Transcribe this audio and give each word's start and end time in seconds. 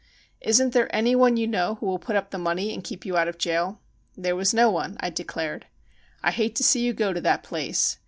"Isn't 0.41 0.73
there 0.73 0.87
anyone 0.95 1.37
you 1.37 1.45
know 1.45 1.75
who 1.75 1.85
will 1.85 1.99
put 1.99 2.15
up 2.15 2.31
the 2.31 2.39
money 2.39 2.73
and 2.73 2.83
keep 2.83 3.05
you 3.05 3.17
out 3.17 3.27
of 3.27 3.37
jail?" 3.37 3.81
There 4.17 4.35
was 4.35 4.51
no 4.51 4.67
one, 4.71 4.97
I 4.99 5.11
declared. 5.11 5.67
"I 6.23 6.31
hate 6.31 6.55
to 6.55 6.63
see 6.63 6.81
you 6.83 6.91
go 6.91 7.13
to 7.13 7.21
that 7.21 7.43
place. 7.43 7.97